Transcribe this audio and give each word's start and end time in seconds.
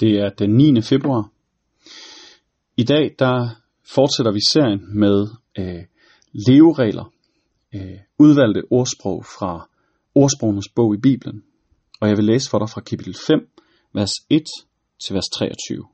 Det 0.00 0.18
er 0.18 0.30
den 0.30 0.50
9. 0.56 0.82
februar. 0.82 1.30
I 2.76 2.84
dag 2.84 3.14
der 3.18 3.48
fortsætter 3.94 4.32
vi 4.32 4.40
serien 4.52 4.98
med 4.98 5.28
øh, 5.58 5.84
leveregler, 6.32 7.12
øh, 7.74 7.98
udvalgte 8.18 8.62
ordsprog 8.70 9.24
fra 9.24 9.68
ordsprogenes 10.14 10.68
bog 10.76 10.94
i 10.94 10.98
Bibelen. 10.98 11.42
Og 12.00 12.08
jeg 12.08 12.16
vil 12.16 12.24
læse 12.24 12.50
for 12.50 12.58
dig 12.58 12.70
fra 12.70 12.80
kapitel 12.80 13.14
5, 13.26 13.48
vers 13.94 14.12
1 14.30 14.42
til 15.04 15.14
vers 15.14 15.28
23. 15.34 15.84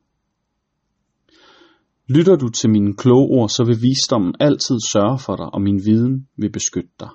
Lytter 2.09 2.37
du 2.37 2.49
til 2.49 2.71
mine 2.71 2.97
kloge 2.97 3.29
ord, 3.39 3.49
så 3.49 3.65
vil 3.65 3.83
visdommen 3.83 4.35
altid 4.41 4.79
sørge 4.93 5.19
for 5.19 5.37
dig, 5.37 5.55
og 5.55 5.63
min 5.63 5.81
viden 5.87 6.29
vil 6.37 6.53
beskytte 6.53 6.91
dig. 7.01 7.11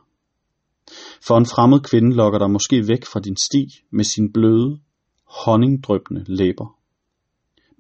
For 1.27 1.37
en 1.37 1.45
fremmed 1.45 1.79
kvinde 1.79 2.15
lokker 2.15 2.39
dig 2.39 2.51
måske 2.51 2.87
væk 2.87 3.05
fra 3.05 3.19
din 3.19 3.37
sti 3.37 3.63
med 3.91 4.03
sin 4.03 4.33
bløde, 4.33 4.79
honningdrøbende 5.25 6.23
læber. 6.27 6.80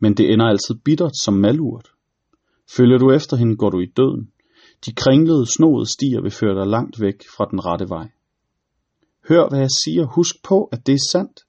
Men 0.01 0.13
det 0.13 0.33
ender 0.33 0.45
altid 0.45 0.75
bittert 0.85 1.15
som 1.23 1.33
malurt. 1.33 1.87
Følger 2.75 2.97
du 2.97 3.11
efter 3.11 3.37
hende, 3.37 3.55
går 3.57 3.69
du 3.69 3.79
i 3.79 3.93
døden. 3.97 4.31
De 4.85 4.91
kringlede, 4.93 5.45
snoede 5.55 5.85
stier 5.85 6.21
vil 6.21 6.31
føre 6.31 6.55
dig 6.59 6.67
langt 6.67 7.01
væk 7.01 7.17
fra 7.37 7.45
den 7.51 7.65
rette 7.65 7.89
vej. 7.89 8.07
Hør, 9.29 9.49
hvad 9.49 9.59
jeg 9.59 9.73
siger. 9.83 10.05
Husk 10.05 10.35
på, 10.43 10.63
at 10.63 10.87
det 10.87 10.93
er 10.93 11.05
sandt. 11.11 11.39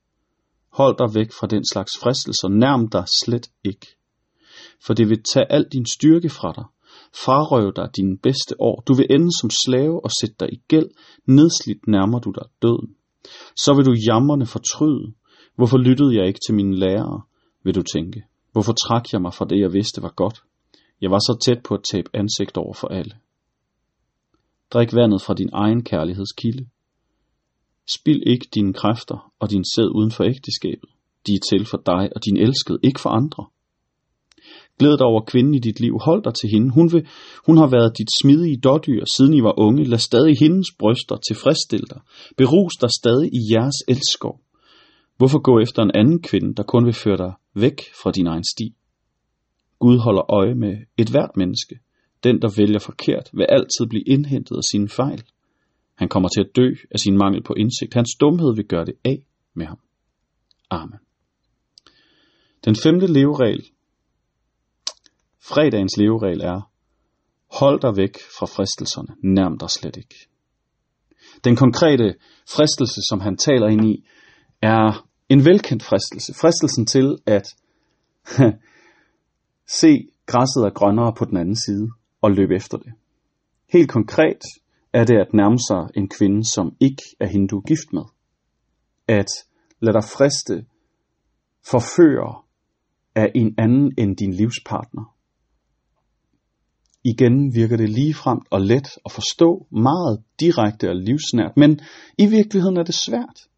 Hold 0.73 0.99
dig 0.99 1.15
væk 1.15 1.33
fra 1.33 1.47
den 1.47 1.65
slags 1.73 1.93
fristelser. 2.03 2.49
Nærm 2.49 2.89
dig 2.89 3.05
slet 3.25 3.51
ikke. 3.65 3.87
For 4.87 4.95
det 4.95 5.09
vil 5.09 5.23
tage 5.33 5.53
al 5.53 5.67
din 5.73 5.87
styrke 5.87 6.29
fra 6.29 6.53
dig. 6.57 6.65
Frarøv 7.25 7.73
dig 7.77 7.89
dine 7.97 8.19
bedste 8.19 8.61
år. 8.61 8.83
Du 8.87 8.95
vil 8.95 9.07
ende 9.11 9.31
som 9.41 9.51
slave 9.67 10.05
og 10.05 10.11
sætte 10.21 10.37
dig 10.41 10.53
i 10.53 10.63
gæld. 10.69 10.91
Nedslidt 11.27 11.87
nærmer 11.89 12.19
du 12.19 12.31
dig 12.31 12.47
døden. 12.63 12.95
Så 13.57 13.75
vil 13.75 13.85
du 13.85 13.95
jammerne 14.09 14.47
fortryde. 14.47 15.13
Hvorfor 15.57 15.79
lyttede 15.79 16.17
jeg 16.17 16.27
ikke 16.27 16.41
til 16.47 16.55
mine 16.55 16.77
lærere, 16.77 17.23
vil 17.65 17.75
du 17.75 17.83
tænke. 17.83 18.23
Hvorfor 18.53 18.73
trak 18.73 19.13
jeg 19.13 19.23
mig 19.23 19.35
fra 19.35 19.45
det, 19.45 19.61
jeg 19.61 19.73
vidste 19.73 20.03
var 20.03 20.13
godt? 20.17 20.43
Jeg 21.01 21.11
var 21.11 21.19
så 21.19 21.39
tæt 21.45 21.63
på 21.63 21.75
at 21.75 21.85
tabe 21.93 22.11
ansigt 22.15 22.57
over 22.57 22.75
for 22.75 22.89
alle. 22.89 23.15
Drik 24.73 24.95
vandet 24.95 25.23
fra 25.23 25.35
din 25.35 25.51
egen 25.53 25.85
kærlighedskilde. 25.85 26.67
Spil 27.97 28.23
ikke 28.27 28.47
dine 28.55 28.73
kræfter 28.73 29.33
og 29.39 29.51
din 29.51 29.65
sæd 29.65 29.89
uden 29.99 30.11
for 30.11 30.25
ægteskabet. 30.25 30.91
De 31.27 31.35
er 31.35 31.43
til 31.51 31.67
for 31.67 31.83
dig 31.87 32.11
og 32.17 32.25
din 32.25 32.37
elskede, 32.37 32.79
ikke 32.83 33.01
for 33.01 33.11
andre. 33.11 33.47
Glæd 34.79 34.97
dig 34.99 35.07
over 35.07 35.23
kvinden 35.25 35.55
i 35.55 35.59
dit 35.59 35.81
liv. 35.81 35.99
Hold 36.01 36.23
dig 36.25 36.35
til 36.35 36.49
hende. 36.55 36.71
Hun, 36.71 36.93
vil, 36.93 37.07
hun 37.47 37.57
har 37.57 37.67
været 37.67 37.99
dit 37.99 38.09
smidige 38.23 38.61
dårdyr, 38.61 39.05
siden 39.17 39.35
I 39.35 39.43
var 39.43 39.59
unge. 39.59 39.85
Lad 39.85 39.99
stadig 39.99 40.37
hendes 40.39 40.67
bryster 40.79 41.17
tilfredsstille 41.29 41.87
dig. 41.93 42.01
Berus 42.37 42.75
dig 42.81 42.91
stadig 43.01 43.29
i 43.39 43.41
jeres 43.53 43.79
elskov. 43.89 44.41
Hvorfor 45.17 45.39
gå 45.39 45.61
efter 45.61 45.83
en 45.83 45.91
anden 45.95 46.23
kvinde, 46.23 46.55
der 46.55 46.63
kun 46.63 46.85
vil 46.85 46.95
føre 46.95 47.17
dig 47.17 47.33
væk 47.55 47.81
fra 48.03 48.11
din 48.11 48.27
egen 48.27 48.45
sti? 48.45 48.75
Gud 49.79 49.99
holder 49.99 50.33
øje 50.33 50.55
med 50.55 50.77
et 50.99 51.11
hvert 51.11 51.37
menneske. 51.37 51.79
Den, 52.25 52.43
der 52.43 52.55
vælger 52.57 52.79
forkert, 52.79 53.31
vil 53.33 53.47
altid 53.49 53.87
blive 53.89 54.03
indhentet 54.07 54.57
af 54.57 54.65
sine 54.73 54.89
fejl. 54.89 55.23
Han 55.95 56.09
kommer 56.09 56.29
til 56.29 56.41
at 56.41 56.57
dø 56.57 56.69
af 56.91 56.99
sin 56.99 57.17
mangel 57.17 57.43
på 57.43 57.55
indsigt. 57.55 57.95
Hans 57.95 58.11
dumhed 58.21 58.55
vil 58.57 58.65
gøre 58.65 58.85
det 58.85 58.95
af 59.05 59.27
med 59.55 59.67
ham. 59.67 59.79
Amen. 60.71 60.99
Den 62.65 62.77
femte 62.77 63.07
leveregel, 63.07 63.67
fredagens 65.41 65.97
leveregel 65.97 66.41
er, 66.41 66.71
hold 67.61 67.81
dig 67.81 67.97
væk 67.97 68.15
fra 68.39 68.47
fristelserne, 68.47 69.17
nærm 69.35 69.59
dig 69.59 69.71
slet 69.71 69.97
ikke. 69.97 70.29
Den 71.45 71.57
konkrete 71.57 72.15
fristelse, 72.49 73.01
som 73.09 73.21
han 73.21 73.37
taler 73.37 73.69
ind 73.69 73.85
i, 73.85 74.05
er 74.63 75.09
en 75.29 75.45
velkendt 75.45 75.83
fristelse. 75.83 76.35
Fristelsen 76.35 76.87
til 76.87 77.19
at 77.27 77.47
se 79.81 80.09
græsset 80.27 80.63
er 80.65 80.71
grønnere 80.75 81.13
på 81.19 81.25
den 81.25 81.37
anden 81.37 81.57
side 81.57 81.91
og 82.21 82.31
løbe 82.31 82.55
efter 82.55 82.79
det. 82.79 82.93
Helt 83.73 83.91
konkret 83.91 84.43
er 84.93 85.05
det 85.05 85.17
at 85.17 85.35
nærme 85.35 85.59
sig 85.59 85.83
en 85.97 86.09
kvinde, 86.09 86.45
som 86.45 86.77
ikke 86.81 87.03
er 87.21 87.27
hende, 87.27 87.49
du 87.49 87.57
er 87.59 87.63
gift 87.63 87.93
med. 87.93 88.03
At 89.09 89.31
lade 89.81 89.95
dig 89.95 90.05
friste, 90.05 90.65
forføre 91.67 92.43
af 93.15 93.33
en 93.35 93.55
anden 93.59 93.93
end 93.99 94.17
din 94.17 94.33
livspartner. 94.33 95.17
Igen 97.05 97.55
virker 97.55 97.77
det 97.77 97.89
ligefremt 97.89 98.47
og 98.51 98.61
let 98.61 98.89
at 99.05 99.13
forstå, 99.13 99.67
meget 99.71 100.23
direkte 100.41 100.89
og 100.89 100.97
livsnært, 100.97 101.57
men 101.57 101.81
i 102.19 102.27
virkeligheden 102.27 102.77
er 102.77 102.83
det 102.83 102.95
svært. 102.95 103.49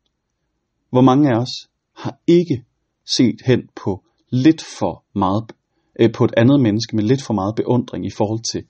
Hvor 0.95 1.01
mange 1.01 1.31
af 1.31 1.41
os 1.41 1.71
har 1.97 2.19
ikke 2.27 2.65
set 3.05 3.41
hen 3.45 3.69
på 3.77 4.05
lidt 4.31 4.63
for 4.79 5.05
meget, 5.15 5.53
øh, 6.01 6.13
på 6.13 6.25
et 6.25 6.35
andet 6.37 6.61
menneske 6.61 6.97
med 6.97 7.05
lidt 7.05 7.23
for 7.23 7.35
meget 7.35 7.55
beundring 7.57 8.07
i 8.07 8.11
forhold 8.11 8.43
til 8.53 8.65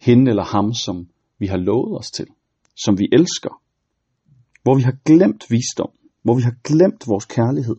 hende 0.00 0.30
eller 0.30 0.44
ham, 0.44 0.74
som 0.74 1.08
vi 1.38 1.46
har 1.46 1.56
lovet 1.56 1.98
os 1.98 2.10
til, 2.10 2.26
som 2.84 2.98
vi 2.98 3.08
elsker, 3.12 3.62
hvor 4.62 4.74
vi 4.76 4.82
har 4.82 4.96
glemt 5.04 5.44
visdom, 5.50 5.90
hvor 6.22 6.34
vi 6.34 6.42
har 6.42 6.54
glemt 6.64 7.08
vores 7.08 7.24
kærlighed. 7.24 7.76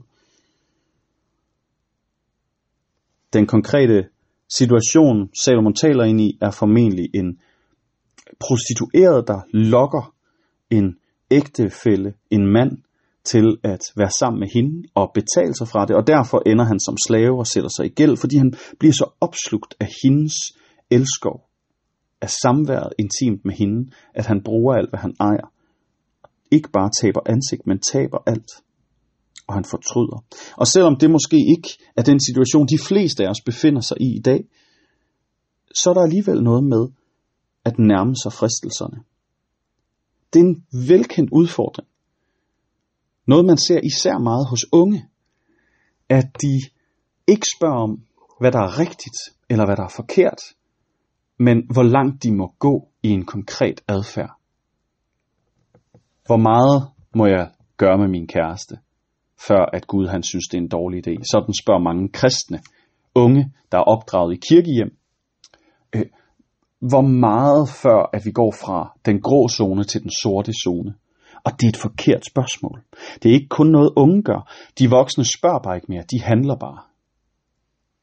Den 3.33 3.47
konkrete 3.47 4.09
situation, 4.49 5.29
Salomon 5.33 5.73
taler 5.73 6.03
ind 6.03 6.21
i, 6.21 6.37
er 6.41 6.51
formentlig 6.51 7.09
en 7.13 7.39
prostitueret, 8.39 9.27
der 9.27 9.39
lokker 9.51 10.13
en 10.69 10.97
ægtefælle, 11.31 12.13
en 12.31 12.47
mand, 12.53 12.84
til 13.25 13.57
at 13.63 13.81
være 13.95 14.11
sammen 14.19 14.39
med 14.39 14.47
hende 14.53 14.87
og 14.95 15.11
betale 15.13 15.55
sig 15.55 15.67
fra 15.67 15.85
det, 15.85 15.95
og 15.95 16.07
derfor 16.07 16.41
ender 16.45 16.65
han 16.65 16.79
som 16.79 16.97
slave 17.07 17.39
og 17.39 17.47
sætter 17.47 17.69
sig 17.77 17.85
i 17.85 17.89
gæld, 17.89 18.17
fordi 18.17 18.37
han 18.37 18.53
bliver 18.79 18.93
så 18.93 19.07
opslugt 19.21 19.75
af 19.79 19.89
hendes 20.03 20.33
elskov, 20.89 21.37
af 22.21 22.29
samværet 22.29 22.93
intimt 22.99 23.45
med 23.45 23.53
hende, 23.53 23.91
at 24.13 24.25
han 24.25 24.43
bruger 24.43 24.73
alt, 24.75 24.89
hvad 24.89 24.99
han 24.99 25.15
ejer. 25.19 25.47
Ikke 26.51 26.69
bare 26.69 26.89
taber 27.01 27.21
ansigt, 27.25 27.67
men 27.67 27.79
taber 27.79 28.17
alt. 28.27 28.51
Og 29.47 29.53
han 29.53 29.65
fortryder. 29.65 30.23
Og 30.57 30.67
selvom 30.67 30.95
det 30.95 31.11
måske 31.11 31.37
ikke 31.53 31.69
er 31.97 32.03
den 32.03 32.19
situation, 32.19 32.67
de 32.67 32.79
fleste 32.87 33.23
af 33.25 33.29
os 33.29 33.41
befinder 33.45 33.81
sig 33.81 33.97
i 34.01 34.17
i 34.17 34.21
dag, 34.21 34.41
så 35.73 35.89
er 35.89 35.93
der 35.93 36.01
alligevel 36.01 36.43
noget 36.43 36.63
med 36.63 36.87
at 37.65 37.79
nærme 37.79 38.15
sig 38.23 38.33
fristelserne. 38.33 38.97
Det 40.33 40.39
er 40.39 40.45
en 40.45 40.65
velkendt 40.89 41.29
udfordring. 41.31 41.87
Noget 43.27 43.45
man 43.45 43.57
ser 43.57 43.79
især 43.83 44.17
meget 44.17 44.49
hos 44.49 44.65
unge, 44.71 45.05
at 46.09 46.25
de 46.41 46.61
ikke 47.27 47.47
spørger 47.57 47.83
om, 47.83 47.99
hvad 48.39 48.51
der 48.51 48.59
er 48.59 48.79
rigtigt 48.79 49.17
eller 49.49 49.65
hvad 49.65 49.75
der 49.75 49.83
er 49.83 49.95
forkert, 49.95 50.41
men 51.39 51.57
hvor 51.73 51.83
langt 51.83 52.23
de 52.23 52.31
må 52.31 52.53
gå 52.59 52.87
i 53.03 53.09
en 53.09 53.25
konkret 53.25 53.81
adfærd. 53.87 54.31
Hvor 56.25 56.37
meget 56.37 56.87
må 57.15 57.25
jeg 57.25 57.49
gøre 57.77 57.97
med 57.97 58.07
min 58.07 58.27
kæreste, 58.27 58.77
før 59.47 59.65
at 59.73 59.87
Gud 59.87 60.07
han 60.07 60.23
synes, 60.23 60.47
det 60.47 60.57
er 60.57 60.61
en 60.61 60.67
dårlig 60.67 61.07
idé? 61.07 61.13
Sådan 61.31 61.53
spørger 61.53 61.83
mange 61.83 62.09
kristne, 62.09 62.59
unge, 63.15 63.53
der 63.71 63.77
er 63.77 63.81
opdraget 63.83 64.33
i 64.33 64.39
kirkehjem. 64.49 64.97
Øh, 65.95 66.05
hvor 66.79 67.01
meget 67.01 67.69
før 67.69 68.09
at 68.13 68.25
vi 68.25 68.31
går 68.31 68.51
fra 68.51 68.97
den 69.05 69.21
grå 69.21 69.47
zone 69.49 69.83
til 69.83 70.01
den 70.03 70.11
sorte 70.21 70.51
zone? 70.63 70.95
Og 71.45 71.51
det 71.51 71.65
er 71.65 71.69
et 71.69 71.77
forkert 71.77 72.25
spørgsmål. 72.25 72.83
Det 73.23 73.29
er 73.29 73.33
ikke 73.33 73.49
kun 73.49 73.67
noget 73.67 73.93
unge 73.95 74.23
gør. 74.23 74.51
De 74.79 74.89
voksne 74.89 75.25
spørger 75.37 75.59
bare 75.59 75.75
ikke 75.75 75.87
mere, 75.89 76.03
de 76.11 76.21
handler 76.21 76.55
bare. 76.55 76.81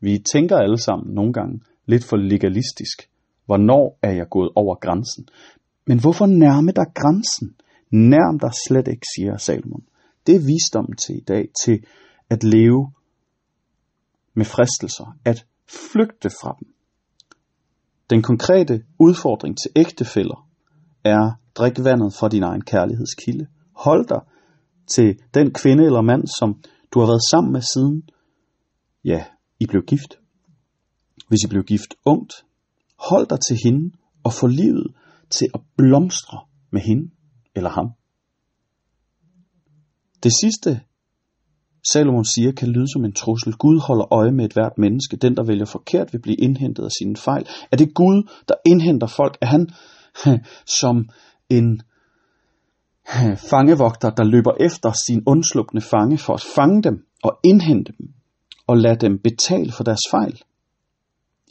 Vi 0.00 0.18
tænker 0.32 0.56
alle 0.56 0.78
sammen 0.78 1.14
nogle 1.14 1.32
gange 1.32 1.60
lidt 1.86 2.04
for 2.04 2.16
legalistisk. 2.16 3.08
Hvornår 3.46 3.98
er 4.02 4.12
jeg 4.12 4.26
gået 4.30 4.50
over 4.56 4.74
grænsen? 4.74 5.28
Men 5.86 6.00
hvorfor 6.00 6.26
nærme 6.26 6.72
dig 6.72 6.86
grænsen? 6.94 7.54
Nærm 7.90 8.38
dig 8.38 8.50
slet 8.68 8.88
ikke, 8.88 9.06
siger 9.16 9.36
Salomon. 9.36 9.84
Det 10.26 10.34
er 10.34 10.46
visdommen 10.46 10.96
til 10.96 11.16
i 11.16 11.24
dag, 11.28 11.48
til 11.64 11.84
at 12.30 12.44
leve 12.44 12.92
med 14.34 14.44
fristelser, 14.44 15.16
at 15.24 15.46
flygte 15.68 16.30
fra 16.30 16.56
dem. 16.60 16.68
Den 18.10 18.22
konkrete 18.22 18.84
udfordring 18.98 19.58
til 19.58 19.70
ægtefælder 19.76 20.48
er 21.04 21.41
Drik 21.54 21.84
vandet 21.84 22.14
fra 22.14 22.28
din 22.28 22.42
egen 22.42 22.60
kærlighedskilde. 22.60 23.46
Hold 23.76 24.08
dig 24.08 24.20
til 24.86 25.18
den 25.34 25.52
kvinde 25.52 25.84
eller 25.84 26.02
mand, 26.02 26.26
som 26.38 26.62
du 26.94 27.00
har 27.00 27.06
været 27.06 27.30
sammen 27.30 27.52
med 27.52 27.62
siden, 27.74 28.02
ja, 29.04 29.24
I 29.60 29.66
blev 29.66 29.82
gift. 29.82 30.18
Hvis 31.28 31.38
I 31.44 31.48
blev 31.48 31.62
gift 31.62 31.94
ungt, 32.04 32.32
hold 32.98 33.26
dig 33.26 33.38
til 33.40 33.56
hende 33.64 33.96
og 34.24 34.32
få 34.32 34.46
livet 34.46 34.86
til 35.30 35.48
at 35.54 35.60
blomstre 35.76 36.38
med 36.70 36.80
hende 36.80 37.10
eller 37.54 37.70
ham. 37.70 37.92
Det 40.22 40.32
sidste, 40.42 40.80
Salomon 41.84 42.24
siger, 42.24 42.52
kan 42.52 42.68
lyde 42.68 42.92
som 42.92 43.04
en 43.04 43.12
trussel. 43.12 43.52
Gud 43.52 43.80
holder 43.80 44.12
øje 44.12 44.32
med 44.32 44.44
et 44.44 44.52
hvert 44.52 44.78
menneske. 44.78 45.16
Den, 45.16 45.36
der 45.36 45.44
vælger 45.44 45.64
forkert, 45.64 46.12
vil 46.12 46.22
blive 46.22 46.36
indhentet 46.36 46.84
af 46.84 46.90
sine 46.98 47.16
fejl. 47.16 47.46
Er 47.70 47.76
det 47.76 47.94
Gud, 47.94 48.28
der 48.48 48.54
indhenter 48.66 49.06
folk? 49.06 49.38
Er 49.40 49.46
han 49.46 49.70
som 50.80 51.08
en 51.58 51.82
øh, 53.16 53.36
fangevogter, 53.50 54.10
der 54.10 54.24
løber 54.24 54.52
efter 54.60 54.92
sin 55.06 55.22
undslupne 55.26 55.80
fange 55.80 56.18
for 56.18 56.34
at 56.34 56.44
fange 56.56 56.82
dem 56.82 57.06
og 57.22 57.40
indhente 57.44 57.92
dem. 57.98 58.08
og 58.66 58.76
lade 58.76 58.96
dem 58.96 59.18
betale 59.18 59.72
for 59.72 59.84
deres 59.84 60.00
fejl? 60.10 60.42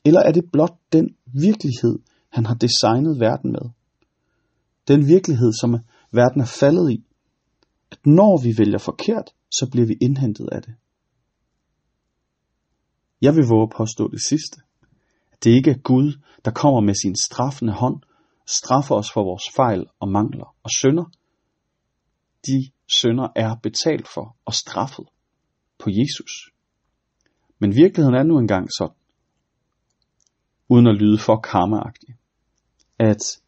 Eller 0.06 0.19
er 0.19 0.31
det 0.31 0.51
blot 0.53 0.77
den 0.94 1.15
virkelighed, 1.25 2.00
han 2.30 2.45
har 2.45 2.56
designet 2.56 3.19
verden 3.19 3.51
med? 3.51 3.69
Den 4.88 5.07
virkelighed, 5.07 5.53
som 5.62 5.77
verden 6.12 6.42
er 6.42 6.45
faldet 6.45 6.92
i. 6.92 7.04
At 7.92 8.00
når 8.06 8.44
vi 8.44 8.57
vælger 8.57 8.77
forkert, 8.77 9.33
så 9.51 9.69
bliver 9.71 9.88
vi 9.88 9.97
indhentet 10.01 10.50
af 10.51 10.62
det. 10.62 10.74
Jeg 13.21 13.36
vil 13.36 13.45
våge 13.50 13.63
at 13.63 13.74
påstå 13.77 14.12
det 14.12 14.21
sidste. 14.21 14.62
At 15.31 15.44
det 15.44 15.50
ikke 15.50 15.71
er 15.71 15.77
Gud, 15.83 16.13
der 16.45 16.51
kommer 16.51 16.81
med 16.81 16.94
sin 17.04 17.15
straffende 17.15 17.74
hånd, 17.74 18.01
straffer 18.51 18.95
os 18.95 19.12
for 19.13 19.24
vores 19.24 19.44
fejl 19.56 19.86
og 20.00 20.07
mangler 20.09 20.56
og 20.63 20.69
synder. 20.80 21.06
De 22.45 22.71
synder 22.88 23.27
er 23.36 23.56
betalt 23.56 24.07
for 24.07 24.38
og 24.45 24.53
straffet 24.53 25.06
på 25.80 25.89
Jesus. 25.89 26.51
Men 27.59 27.75
virkeligheden 27.75 28.15
er 28.15 28.24
nu 28.24 28.38
engang 28.38 28.69
sådan, 28.77 28.95
uden 30.69 30.88
at 30.88 30.95
lyde 30.95 31.18
for 31.18 31.38
karmaagtig, 31.39 32.15
at 33.00 33.42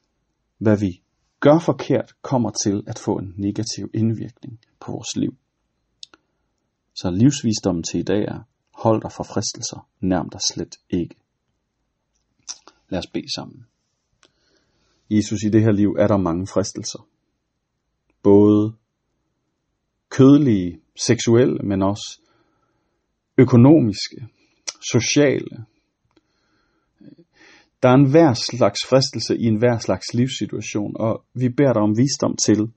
hvad 0.58 0.78
vi 0.80 1.02
gør 1.40 1.60
forkert 1.60 2.14
kommer 2.22 2.52
til 2.64 2.84
at 2.88 3.00
få 3.00 3.18
en 3.18 3.34
negativ 3.38 3.90
indvirkning 3.94 4.60
på 4.80 4.92
vores 4.92 5.16
liv. 5.16 5.38
Så 6.96 7.12
livsvisdommen 7.12 7.84
til 7.84 8.00
i 8.00 8.04
dag 8.04 8.24
er, 8.24 8.40
hold 8.74 9.02
dig 9.02 9.12
for 9.12 9.24
fristelser, 9.24 9.90
nærm 10.00 10.30
dig 10.30 10.42
slet 10.52 10.76
ikke. 10.90 11.16
Lad 12.90 13.00
os 13.00 13.08
bede 13.08 13.36
sammen. 13.36 13.66
Jesus, 15.15 15.44
i 15.44 15.50
det 15.50 15.62
her 15.62 15.71
liv 15.71 15.95
er 16.00 16.07
der 16.07 16.18
mange 16.18 16.48
fristelser. 16.48 17.07
Både 18.24 18.74
kødelige, 20.10 20.80
seksuelle, 20.95 21.57
men 21.63 21.81
også 21.81 22.21
økonomiske, 23.38 24.27
sociale. 24.92 25.65
Der 27.83 27.89
er 27.89 27.94
en 27.94 28.12
hver 28.12 28.33
slags 28.33 28.80
fristelse 28.89 29.38
i 29.38 29.44
en 29.44 29.57
hver 29.57 29.77
slags 29.77 30.13
livssituation, 30.13 30.98
og 31.00 31.25
vi 31.33 31.50
beder 31.50 31.74
dig 31.74 31.81
om 31.81 31.98
visdom 31.98 32.36
til 32.36 32.71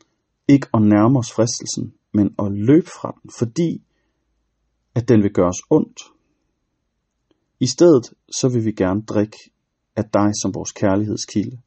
ikke 0.49 0.69
at 0.75 0.83
nærme 0.83 1.19
os 1.19 1.33
fristelsen, 1.33 1.95
men 2.13 2.35
at 2.39 2.53
løbe 2.53 2.87
fra 2.87 3.19
den, 3.23 3.31
fordi 3.39 3.83
at 4.95 5.09
den 5.09 5.23
vil 5.23 5.33
gøre 5.33 5.49
os 5.49 5.63
ondt. 5.71 6.01
I 7.61 7.67
stedet 7.67 8.15
så 8.39 8.49
vil 8.49 8.65
vi 8.65 8.73
gerne 8.73 9.03
drikke 9.03 9.39
af 9.97 10.05
dig 10.05 10.31
som 10.43 10.55
vores 10.55 10.73
kærlighedskilde. 10.73 11.59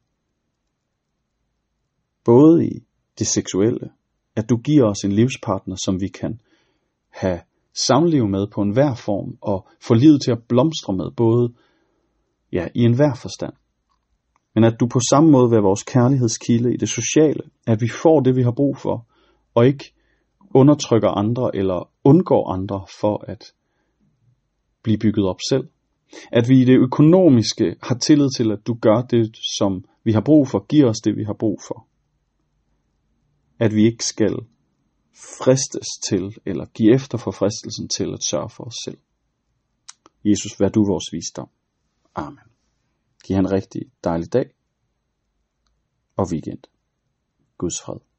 Både 2.24 2.66
i 2.66 2.84
det 3.18 3.26
seksuelle, 3.26 3.90
at 4.36 4.50
du 4.50 4.56
giver 4.56 4.84
os 4.84 5.04
en 5.04 5.12
livspartner, 5.12 5.76
som 5.84 6.00
vi 6.00 6.08
kan 6.08 6.40
have 7.08 7.40
samliv 7.74 8.28
med 8.28 8.46
på 8.46 8.62
enhver 8.62 8.94
form, 8.94 9.38
og 9.40 9.68
få 9.80 9.94
livet 9.94 10.22
til 10.22 10.30
at 10.30 10.42
blomstre 10.48 10.96
med, 10.96 11.10
både 11.16 11.52
ja, 12.52 12.68
i 12.74 12.80
enhver 12.80 13.14
forstand. 13.14 13.52
Men 14.54 14.64
at 14.64 14.80
du 14.80 14.86
på 14.86 15.00
samme 15.10 15.30
måde 15.30 15.50
vil 15.50 15.58
vores 15.58 15.82
kærlighedskilde 15.82 16.74
i 16.74 16.76
det 16.76 16.88
sociale, 16.88 17.42
at 17.66 17.80
vi 17.80 17.88
får 18.02 18.20
det, 18.20 18.36
vi 18.36 18.42
har 18.42 18.52
brug 18.52 18.76
for, 18.76 19.06
og 19.54 19.66
ikke 19.66 19.84
undertrykker 20.54 21.08
andre 21.08 21.56
eller 21.56 21.90
undgår 22.04 22.52
andre 22.52 22.86
for 23.00 23.24
at 23.28 23.52
blive 24.82 24.98
bygget 24.98 25.26
op 25.26 25.38
selv. 25.50 25.68
At 26.32 26.48
vi 26.48 26.60
i 26.60 26.64
det 26.64 26.78
økonomiske 26.78 27.76
har 27.82 27.94
tillid 27.94 28.28
til, 28.36 28.52
at 28.52 28.66
du 28.66 28.74
gør 28.74 29.02
det, 29.02 29.36
som 29.58 29.84
vi 30.04 30.12
har 30.12 30.20
brug 30.20 30.48
for, 30.48 30.66
giver 30.66 30.88
os 30.88 31.00
det, 31.00 31.16
vi 31.16 31.24
har 31.24 31.36
brug 31.38 31.60
for. 31.68 31.86
At 33.60 33.74
vi 33.74 33.84
ikke 33.84 34.04
skal 34.04 34.34
fristes 35.38 35.88
til, 36.08 36.24
eller 36.46 36.66
give 36.66 36.94
efter 36.94 37.18
for 37.18 37.30
fristelsen 37.30 37.88
til 37.88 38.12
at 38.12 38.22
sørge 38.22 38.50
for 38.50 38.64
os 38.64 38.74
selv. 38.84 38.98
Jesus, 40.24 40.60
vær 40.60 40.68
du 40.68 40.84
vores 40.84 41.12
visdom. 41.12 41.48
Amen. 42.14 42.48
Giv 43.24 43.34
han 43.34 43.44
en 43.44 43.52
rigtig 43.52 43.82
dejlig 44.04 44.32
dag 44.32 44.54
og 46.16 46.26
weekend. 46.32 46.62
Guds 47.58 47.80
fred. 47.84 48.09